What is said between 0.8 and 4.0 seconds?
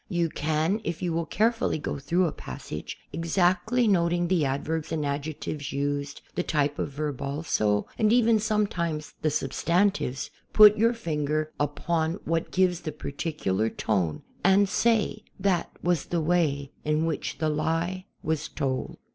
if you will carefully go through a passage, exactly